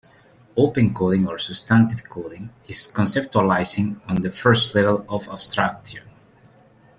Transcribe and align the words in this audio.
Open 0.57 0.95
coding 0.95 1.27
or 1.27 1.37
substantive 1.37 2.09
coding 2.09 2.51
is 2.67 2.87
conceptualizing 2.91 4.01
on 4.09 4.15
the 4.23 4.31
first 4.31 4.73
level 4.73 5.05
of 5.07 5.27
abstraction. 5.29 6.01